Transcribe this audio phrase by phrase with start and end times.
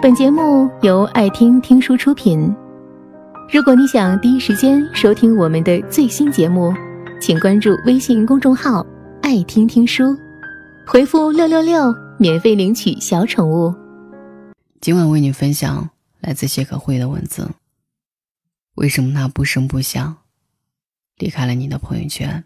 [0.00, 2.54] 本节目由爱听听书出品。
[3.52, 6.72] 如果你想第一时间收听我们的最新节目，
[7.20, 8.86] 请关注微信公众号
[9.22, 10.16] “爱听听书”，
[10.86, 13.74] 回复“六六六”免费领取小宠物。
[14.80, 15.90] 今晚为你分享
[16.20, 17.50] 来自谢可慧的文字：
[18.76, 20.18] 为什么他不声不响
[21.16, 22.44] 离开了你的朋友圈？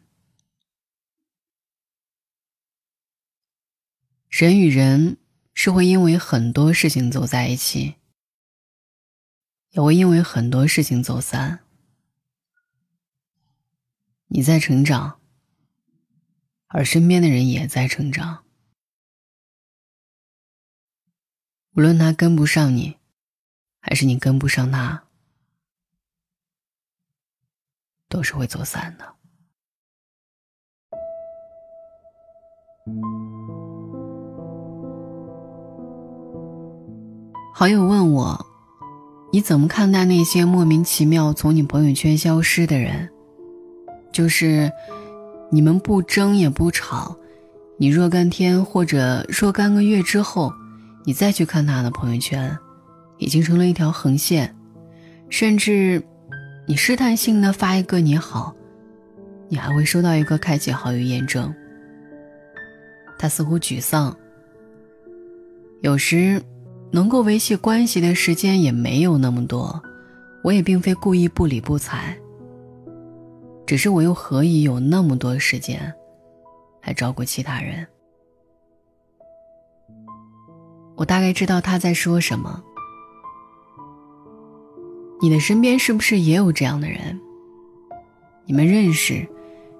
[4.30, 5.18] 人与人
[5.54, 7.96] 是会因为很多事情走在一起，
[9.70, 11.60] 也会因为很多事情走散。
[14.26, 15.20] 你在成长，
[16.68, 18.44] 而身边的人也在成长。
[21.74, 22.98] 无论他跟不上你，
[23.80, 25.06] 还是你跟不上他，
[28.08, 29.16] 都是会走散的。
[37.54, 38.46] 好友问我
[39.30, 43.10] ：“你怎么看待那些莫名其妙从你朋友圈消失的人？
[44.10, 44.72] 就是
[45.50, 47.14] 你们不争也不吵，
[47.76, 50.50] 你若干天或者若干个月之后，
[51.04, 52.58] 你再去看他的朋友圈，
[53.18, 54.56] 已经成了一条横线，
[55.28, 56.02] 甚至
[56.66, 58.56] 你试探性的发一个你好，
[59.48, 61.54] 你还会收到一个开启好友验证。”
[63.18, 64.16] 他似乎沮丧，
[65.82, 66.42] 有时。
[66.92, 69.82] 能够维系关系的时间也没有那么多，
[70.44, 72.16] 我也并非故意不理不睬。
[73.66, 75.92] 只是我又何以有那么多时间，
[76.82, 77.86] 来照顾其他人？
[80.96, 82.62] 我大概知道他在说什么。
[85.22, 87.18] 你的身边是不是也有这样的人？
[88.44, 89.26] 你们认识，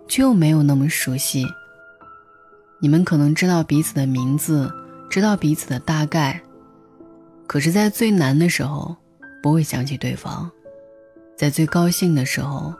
[0.08, 1.44] 却又没有那么熟悉。
[2.80, 4.72] 你们可能知道彼此的名字，
[5.10, 6.40] 知道彼此的大概。
[7.52, 8.96] 可是，在最难的时候，
[9.42, 10.50] 不会想起对方；
[11.36, 12.72] 在最高兴的时候，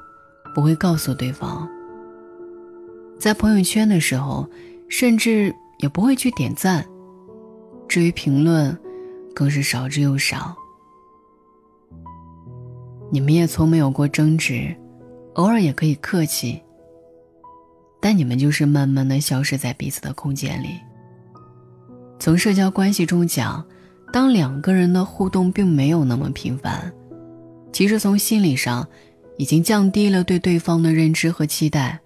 [0.54, 1.68] 不会告诉对方；
[3.18, 4.48] 在朋友圈的时候，
[4.88, 6.82] 甚至也不会去点赞。
[7.86, 8.74] 至于评论，
[9.34, 10.56] 更是少之又少。
[13.10, 14.74] 你们也从没有过争执，
[15.34, 16.58] 偶尔也可以客气。
[18.00, 20.80] 但你们就是慢慢的消失在彼此的空间里。
[22.18, 23.62] 从社交关系中讲。
[24.12, 26.92] 当两个人的互动并没有那么频繁，
[27.72, 28.86] 其实从心理上
[29.38, 31.98] 已经降低了对对方的认知和期待。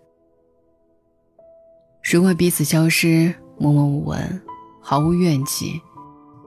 [2.08, 4.40] 如果彼此消失，默默无闻，
[4.80, 5.80] 毫无怨气，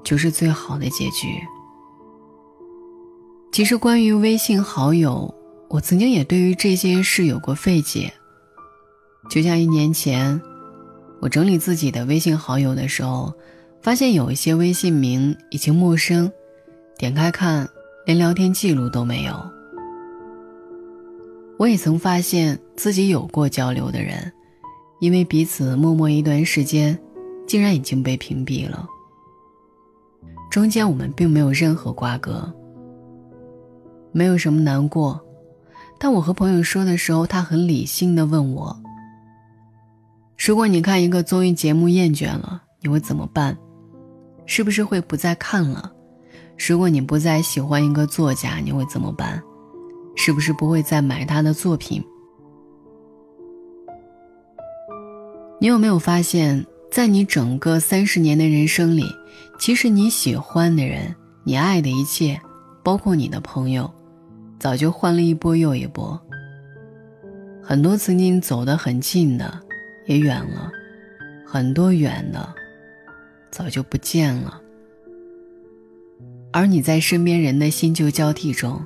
[0.01, 1.27] 就是最好的结局。
[3.51, 5.33] 其实关于微信好友，
[5.67, 8.13] 我曾经也对于这件事有过费解。
[9.29, 10.41] 就像一年前，
[11.19, 13.33] 我整理自己的微信好友的时候。
[13.81, 16.31] 发现有一些微信名已经陌生，
[16.97, 17.67] 点开看，
[18.05, 19.33] 连聊天记录都没有。
[21.57, 24.31] 我也曾发现自己有过交流的人，
[24.99, 26.97] 因为彼此默默一段时间，
[27.47, 28.87] 竟然已经被屏蔽了。
[30.49, 32.51] 中间我们并没有任何瓜葛，
[34.11, 35.19] 没有什么难过。
[35.97, 38.77] 但我和朋友说的时候，他很理性的问我
[40.37, 43.57] ：“如果你看一个综艺节目厌倦了，你会怎么办？”
[44.49, 45.93] 是不是会不再看了？
[46.57, 49.39] 如果你不再喜欢一个作家，你会怎么办？
[50.15, 52.03] 是不是不会再买他的作品？
[55.61, 59.05] 你有没有发现，在你整个三十年的人生里，
[59.59, 62.41] 其实你喜欢的人，你爱的一切，
[62.83, 63.87] 包括你的朋友，
[64.57, 66.19] 早就换了一波又一波。
[67.61, 69.59] 很多曾经走得很近的，
[70.07, 70.71] 也远了；
[71.45, 72.55] 很多远的。
[73.51, 74.61] 早就不见了，
[76.51, 78.81] 而你在身边人的新旧交替中，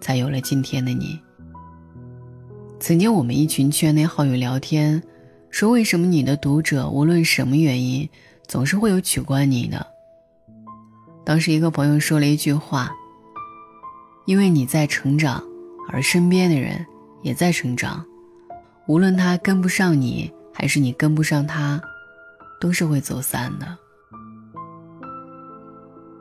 [0.00, 1.18] 才有了今天的你。
[2.80, 5.02] 曾经我们一群圈内好友聊天，
[5.50, 8.08] 说为什么你的读者无论什么原因，
[8.46, 9.86] 总是会有取关你的。
[11.24, 12.90] 当时一个朋友说了一句话
[14.26, 15.42] ：“因为你在成长，
[15.90, 16.86] 而身边的人
[17.22, 18.04] 也在成长，
[18.86, 21.80] 无论他跟不上你，还是你跟不上他，
[22.60, 23.76] 都是会走散的。”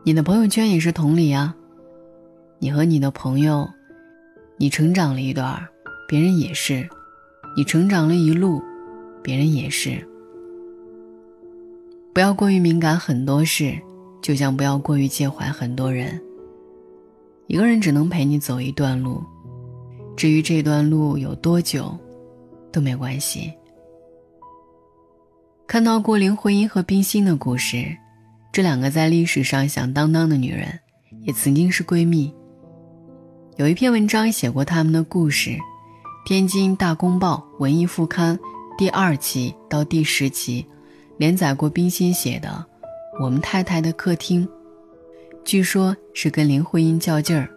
[0.07, 1.53] 你的朋友圈也是同理啊，
[2.59, 3.69] 你和你的朋友，
[4.55, 5.61] 你成长了一段，
[6.07, 6.87] 别人也是；
[7.57, 8.63] 你成长了一路，
[9.21, 10.01] 别人也是。
[12.13, 13.77] 不要过于敏感很多事，
[14.21, 16.17] 就像不要过于介怀很多人。
[17.47, 19.21] 一个人只能陪你走一段路，
[20.15, 21.93] 至于这段路有多久，
[22.71, 23.51] 都没关系。
[25.67, 27.93] 看到过林徽因和冰心的故事。
[28.51, 30.79] 这两个在历史上响当当的女人，
[31.23, 32.33] 也曾经是闺蜜。
[33.57, 35.51] 有一篇文章写过他们的故事，
[36.25, 38.37] 《天津大公报》文艺副刊
[38.77, 40.65] 第二期到第十期
[41.17, 42.65] 连载过冰心写的
[43.23, 44.47] 《我们太太的客厅》，
[45.43, 47.49] 据说是跟林徽因较劲儿。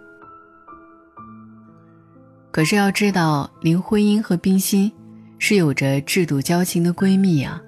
[2.50, 4.90] 可是要知道，林徽因和冰心
[5.38, 7.60] 是有着制度交情的闺蜜啊，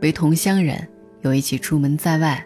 [0.00, 0.88] 为同乡人，
[1.22, 2.44] 又一起出门在外。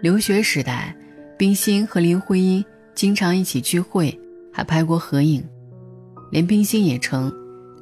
[0.00, 0.94] 留学时代，
[1.36, 2.64] 冰心和林徽因
[2.94, 4.18] 经常一起聚会。
[4.50, 5.46] 还拍过合影，
[6.32, 7.32] 连冰心也称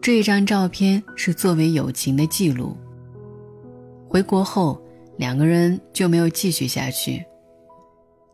[0.03, 2.77] 这一张照片是作为友情的记录。
[4.07, 4.79] 回国后，
[5.17, 7.25] 两个人就没有继续下去。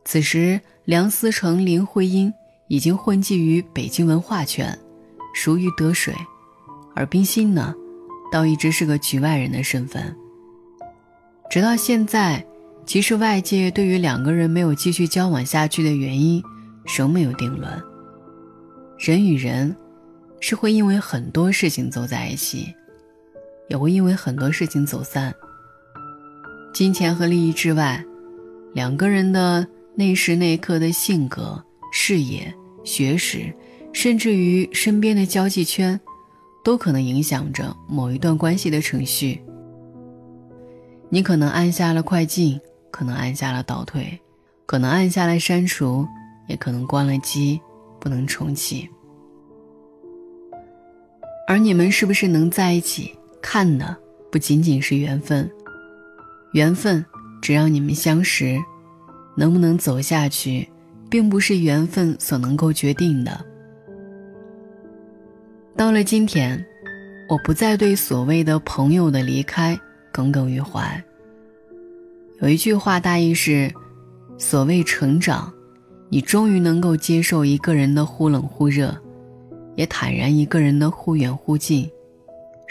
[0.04, 2.34] 此时，梁思成、林徽因
[2.66, 4.76] 已经混迹于北京文化圈，
[5.44, 6.12] 如鱼得水，
[6.96, 7.72] 而冰心呢，
[8.32, 10.12] 倒一直是个局外人的身份。
[11.48, 12.44] 直到现在，
[12.84, 16.42] 其实外界对于两个人没有继续交往下去的原因，
[16.96, 17.70] 仍没有定论。
[18.98, 19.74] 人与人，
[20.40, 22.74] 是会因为很多事情走在一起，
[23.68, 25.34] 也会因为很多事情走散。
[26.72, 28.04] 金钱和利益之外，
[28.74, 31.62] 两个人的那时那刻的性格、
[31.92, 32.52] 视野、
[32.84, 33.52] 学识，
[33.92, 35.98] 甚至于身边的交际圈，
[36.64, 39.40] 都可能影响着某一段关系的程序。
[41.08, 42.58] 你可能按下了快进，
[42.92, 44.16] 可能按下了倒退，
[44.66, 46.06] 可能按下了删除，
[46.46, 47.60] 也可能关了机。
[48.02, 48.90] 不能重启，
[51.46, 53.96] 而你们是不是能在一起，看的
[54.28, 55.48] 不仅仅是缘分，
[56.52, 57.06] 缘分
[57.40, 58.58] 只让你们相识，
[59.36, 60.68] 能不能走下去，
[61.08, 63.40] 并不是缘分所能够决定的。
[65.76, 66.60] 到了今天，
[67.28, 69.78] 我不再对所谓的朋友的离开
[70.12, 71.00] 耿耿于怀。
[72.40, 73.72] 有一句话大意是：
[74.38, 75.52] 所谓成长。
[76.08, 78.94] 你终于能够接受一个人的忽冷忽热，
[79.76, 81.90] 也坦然一个人的忽远忽近，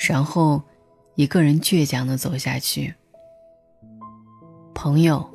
[0.07, 0.61] 然后
[1.15, 2.93] 一个人倔强的走下去。
[4.75, 5.27] 朋友，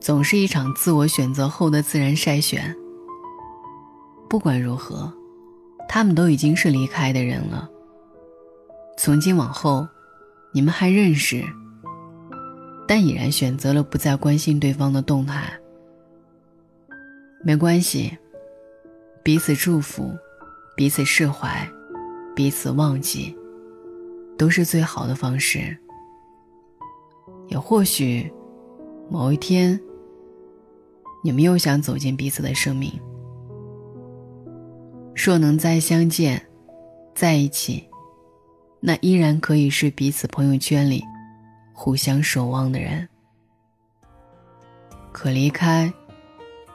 [0.00, 2.74] 总是一场自我选择后的自然筛选。
[4.30, 5.12] 不管如何，
[5.86, 7.68] 他们都已经是离开的人了。
[8.96, 9.86] 从今往后，
[10.54, 11.44] 你们还认识，
[12.86, 15.52] 但已然选择了不再关心对方的动态。
[17.44, 18.16] 没关系，
[19.22, 20.12] 彼此祝福，
[20.76, 21.68] 彼此释怀，
[22.34, 23.36] 彼此忘记，
[24.36, 25.76] 都是最好的方式。
[27.48, 28.32] 也或许，
[29.08, 29.80] 某一天，
[31.22, 32.92] 你们又想走进彼此的生命。
[35.14, 36.44] 若能再相见，
[37.14, 37.84] 在一起，
[38.80, 41.02] 那依然可以是彼此朋友圈里
[41.76, 43.08] 互相守望的人。
[45.12, 45.92] 可离开。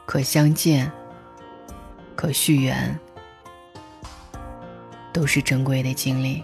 [0.03, 0.92] 可相见，
[2.18, 3.00] 可续缘，
[5.13, 6.44] 都是珍贵的经历。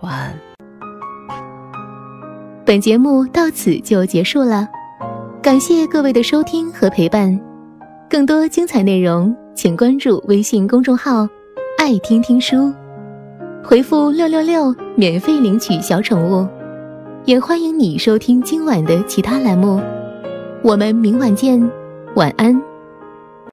[0.00, 0.38] 晚安。
[2.64, 4.68] 本节目到此就结束了，
[5.42, 7.36] 感谢各位的收听和陪伴。
[8.08, 11.28] 更多精彩内容，请关注微信公众号
[11.78, 12.72] “爱听听书”，
[13.64, 16.46] 回复“六六六”免费领取小宠物。
[17.24, 19.80] 也欢迎你收听今晚的其他栏目。
[20.62, 21.70] 我们明晚见，
[22.16, 22.71] 晚安。